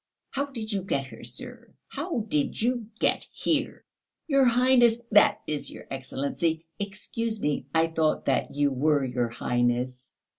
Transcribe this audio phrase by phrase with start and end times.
[0.31, 1.75] How did you get here, sir?
[1.89, 3.85] How did you get here?"
[4.25, 6.65] "Your Highness, that is, your Excellency....
[6.79, 10.15] Excuse me, I thought that you were your Highness.